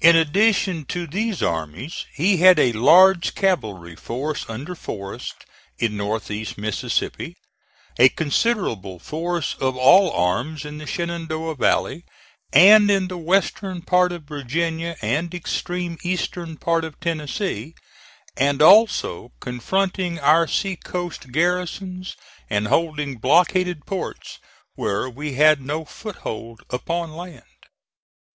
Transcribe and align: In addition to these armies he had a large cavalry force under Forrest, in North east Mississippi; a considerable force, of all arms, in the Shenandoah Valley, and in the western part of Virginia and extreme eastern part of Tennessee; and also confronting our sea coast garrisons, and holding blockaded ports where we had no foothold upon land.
In 0.00 0.16
addition 0.16 0.86
to 0.86 1.06
these 1.06 1.42
armies 1.42 2.06
he 2.14 2.38
had 2.38 2.58
a 2.58 2.72
large 2.72 3.34
cavalry 3.34 3.94
force 3.94 4.46
under 4.48 4.74
Forrest, 4.74 5.44
in 5.78 5.98
North 5.98 6.30
east 6.30 6.56
Mississippi; 6.56 7.36
a 7.98 8.08
considerable 8.08 8.98
force, 8.98 9.56
of 9.60 9.76
all 9.76 10.12
arms, 10.12 10.64
in 10.64 10.78
the 10.78 10.86
Shenandoah 10.86 11.56
Valley, 11.56 12.06
and 12.54 12.90
in 12.90 13.08
the 13.08 13.18
western 13.18 13.82
part 13.82 14.12
of 14.12 14.22
Virginia 14.24 14.96
and 15.02 15.34
extreme 15.34 15.98
eastern 16.02 16.56
part 16.56 16.82
of 16.82 16.98
Tennessee; 16.98 17.74
and 18.38 18.62
also 18.62 19.32
confronting 19.40 20.18
our 20.20 20.46
sea 20.46 20.76
coast 20.76 21.32
garrisons, 21.32 22.16
and 22.48 22.68
holding 22.68 23.18
blockaded 23.18 23.84
ports 23.84 24.38
where 24.74 25.10
we 25.10 25.34
had 25.34 25.60
no 25.60 25.84
foothold 25.84 26.62
upon 26.70 27.12
land. 27.12 27.44